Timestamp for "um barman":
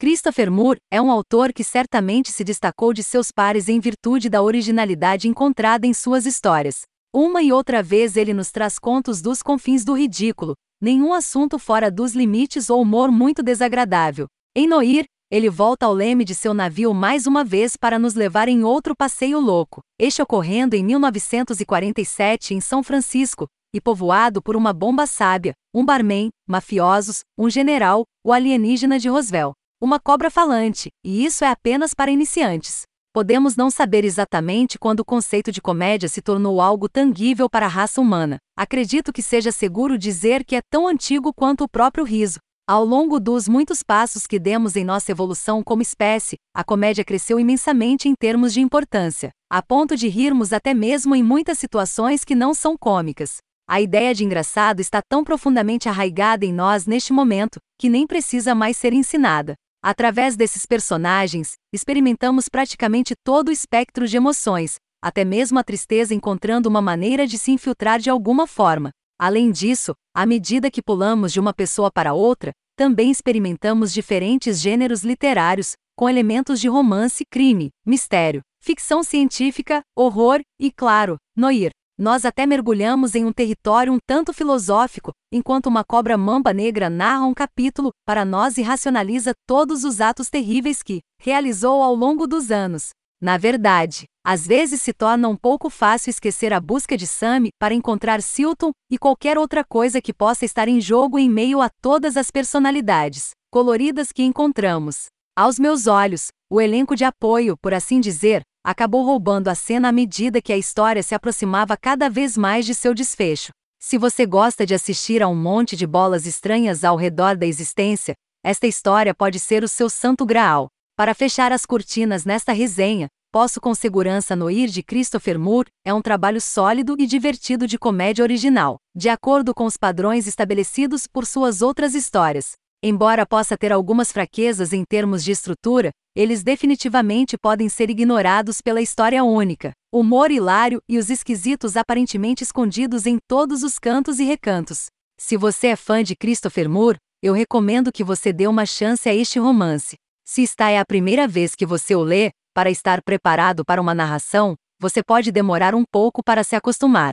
25.74-26.30